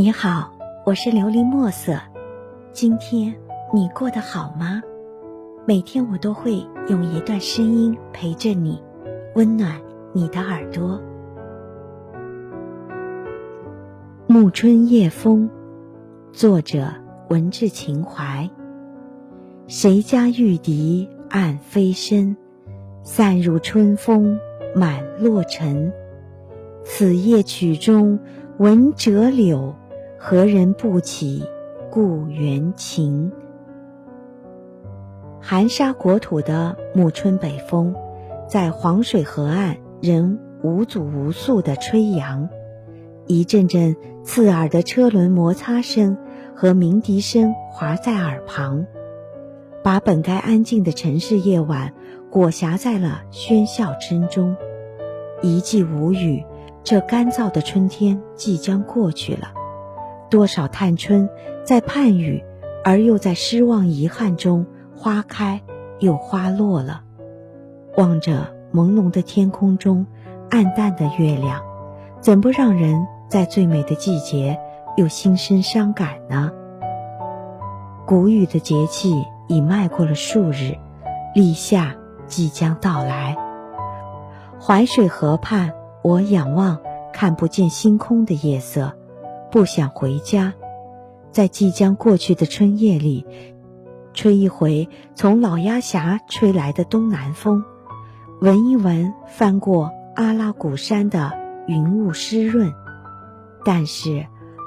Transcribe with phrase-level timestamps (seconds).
[0.00, 0.52] 你好，
[0.86, 1.98] 我是琉璃墨色。
[2.70, 3.34] 今天
[3.74, 4.80] 你过得好吗？
[5.66, 8.80] 每天我都会用一段声音陪着你，
[9.34, 9.80] 温暖
[10.12, 11.00] 你的耳朵。
[14.28, 15.50] 《暮春夜风》，
[16.32, 16.94] 作者
[17.28, 18.48] 文志情怀。
[19.66, 22.36] 谁家玉笛暗飞声，
[23.02, 24.38] 散入春风
[24.76, 25.90] 满洛城。
[26.84, 28.20] 此夜曲中
[28.58, 29.74] 闻折柳，
[30.20, 31.44] 何人不起
[31.92, 33.30] 故园情？
[35.40, 37.94] 含沙国土的暮春北风，
[38.48, 42.48] 在黄水河岸仍无阻无束地吹扬，
[43.28, 43.94] 一阵阵
[44.24, 46.18] 刺耳的车轮摩擦声
[46.52, 48.86] 和鸣笛声划在耳旁，
[49.84, 51.94] 把本该安静的城市夜晚
[52.28, 54.56] 裹挟在了喧嚣之中，
[55.42, 56.44] 一季无雨。
[56.82, 59.52] 这干燥的春天即将过去了，
[60.30, 61.28] 多少探春
[61.64, 62.44] 在盼雨，
[62.84, 65.60] 而又在失望遗憾中花开
[65.98, 67.02] 又花落了。
[67.96, 70.06] 望着朦胧的天空中
[70.50, 71.62] 暗淡的月亮，
[72.20, 74.58] 怎不让人在最美的季节
[74.96, 76.52] 又心生伤感呢？
[78.06, 79.12] 谷雨的节气
[79.48, 80.76] 已迈过了数日，
[81.34, 81.94] 立夏
[82.26, 83.36] 即将到来。
[84.60, 85.72] 淮水河畔。
[86.00, 86.78] 我仰望
[87.12, 88.94] 看不见星空的夜色，
[89.50, 90.52] 不想回家，
[91.30, 93.24] 在即将过去的春夜里，
[94.12, 97.64] 吹一回从老鸭峡吹来的东南风，
[98.40, 101.32] 闻一闻翻过阿拉古山的
[101.66, 102.72] 云雾湿润。
[103.64, 104.26] 但是，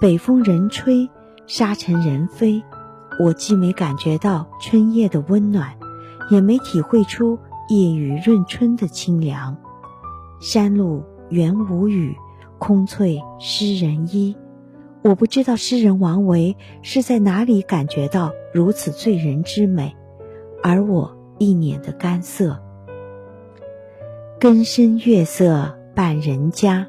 [0.00, 1.08] 北风人吹，
[1.46, 2.62] 沙尘人飞，
[3.20, 5.74] 我既没感觉到春夜的温暖，
[6.30, 9.56] 也没体会出夜雨润春的清凉。
[10.40, 11.04] 山路。
[11.30, 12.14] 原无雨，
[12.58, 14.36] 空翠湿人衣。
[15.02, 19.96] 我不知道诗人王维是在哪里感觉到如此醉人之美，
[20.62, 22.62] 而我一脸的干涩。
[24.38, 26.86] 更深月色半人家，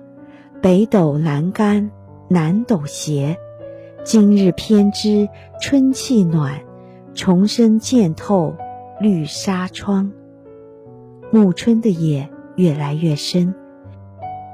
[0.62, 1.92] 北斗阑干
[2.30, 3.38] 南斗斜。
[4.04, 5.28] 今日偏知
[5.60, 6.62] 春气暖，
[7.16, 8.56] 重生渐透
[9.00, 10.12] 绿纱窗。
[11.32, 13.56] 暮春的夜越来越深。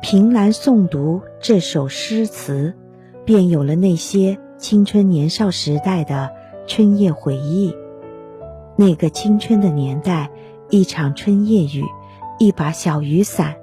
[0.01, 2.73] 凭栏诵读这首诗词，
[3.29, 6.31] 便有了那些青春年少时代的
[6.65, 7.75] 春夜回忆。
[8.75, 10.31] 那个青春的年代，
[10.71, 11.85] 一场春夜雨，
[12.39, 13.53] 一把小雨伞，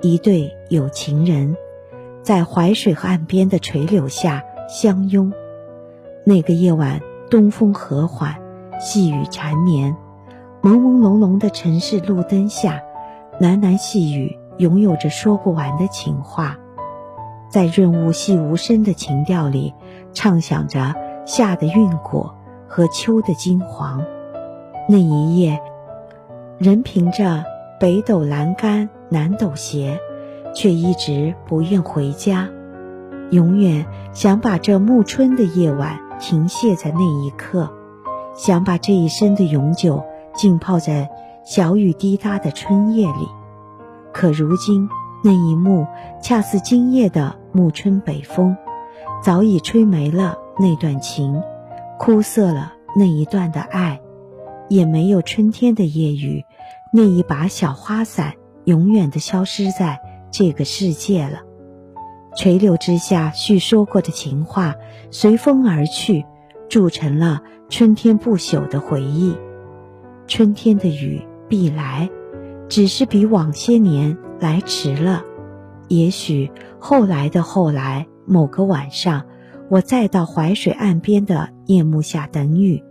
[0.00, 1.54] 一对有情人，
[2.22, 5.30] 在淮水河岸边的垂柳下相拥。
[6.24, 8.36] 那个夜晚，东风和缓，
[8.80, 9.94] 细雨缠绵，
[10.62, 12.80] 朦朦胧胧的城市路灯下，
[13.38, 14.38] 喃喃细语。
[14.56, 16.58] 拥有着说不完的情话，
[17.50, 19.74] 在润物细无声的情调里，
[20.12, 20.94] 畅想着
[21.26, 22.34] 夏的韵果
[22.68, 24.04] 和秋的金黄。
[24.88, 25.60] 那一夜，
[26.58, 27.44] 人凭着
[27.80, 29.98] 北斗阑干南斗斜，
[30.54, 32.48] 却一直不愿回家，
[33.30, 37.68] 永远想把这暮春的夜晚停歇在那一刻，
[38.34, 41.10] 想把这一生的永久浸泡在
[41.44, 43.28] 小雨滴答的春夜里。
[44.12, 44.88] 可如今，
[45.24, 45.86] 那一幕
[46.22, 48.56] 恰似今夜的暮春北风，
[49.22, 51.42] 早已吹没了那段情，
[51.98, 54.00] 枯涩了那一段的爱，
[54.68, 56.44] 也没有春天的夜雨，
[56.92, 58.34] 那一把小花伞
[58.64, 60.00] 永远的消失在
[60.30, 61.40] 这个世界了。
[62.36, 64.74] 垂柳之下叙说过的情话，
[65.10, 66.24] 随风而去，
[66.68, 69.36] 铸成了春天不朽的回忆。
[70.26, 72.08] 春天的雨必来。
[72.68, 75.24] 只是比往些年来迟了，
[75.90, 79.26] 也许后来的后来，某个晚上，
[79.68, 82.82] 我再到淮水岸边的夜幕下等雨，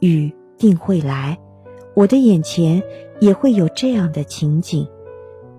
[0.00, 1.38] 雨定会来，
[1.94, 2.82] 我的眼前
[3.20, 4.86] 也会有这样的情景：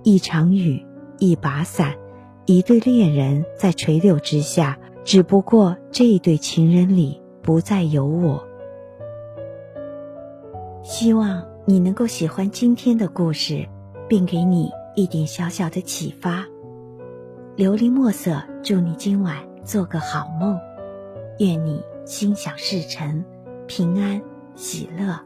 [0.03, 0.85] 一场雨，
[1.17, 1.95] 一把伞，
[2.45, 8.45] 一对恋人在垂柳之下，只不过这一对情人里不再有我。
[10.83, 11.43] 希望。
[11.69, 13.67] 你能够喜欢今天的故事，
[14.07, 16.45] 并给你一点小小的启发。
[17.57, 20.55] 琉璃墨色，祝你今晚做个好梦，
[21.39, 23.25] 愿你心想事成，
[23.65, 24.21] 平安
[24.53, 25.19] 喜乐。